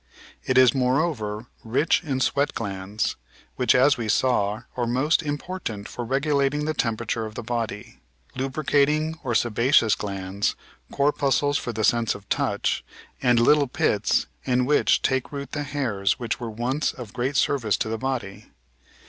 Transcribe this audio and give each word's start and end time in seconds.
It 0.45 0.57
is, 0.57 0.73
moreover, 0.73 1.45
rich 1.63 2.03
in 2.03 2.21
sweat 2.21 2.55
glands 2.55 3.17
(which, 3.55 3.75
as 3.75 3.99
we 3.99 4.09
saw, 4.09 4.63
are 4.75 4.87
most 4.87 5.21
im 5.21 5.37
portant 5.37 5.87
for 5.87 6.03
regulating 6.03 6.65
the 6.65 6.73
temperature 6.73 7.23
of 7.27 7.35
the 7.35 7.43
body), 7.43 7.99
lubricating 8.35 9.19
or 9.23 9.35
sebaceous 9.35 9.93
glands, 9.93 10.55
corpuscles 10.91 11.59
for 11.59 11.71
the 11.71 11.83
sense 11.83 12.15
of 12.15 12.27
touch, 12.29 12.83
and 13.21 13.39
little 13.39 13.67
pits 13.67 14.25
in 14.43 14.65
which 14.65 15.03
take 15.03 15.31
root 15.31 15.51
the 15.51 15.61
hairs 15.61 16.17
which 16.17 16.39
were 16.39 16.49
once 16.49 16.93
of 16.93 17.13
great 17.13 17.35
service 17.35 17.77
to 17.77 17.87
the 17.87 17.99
body. 17.99 18.47